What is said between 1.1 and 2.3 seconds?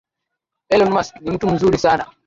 ni mtu mzuri sana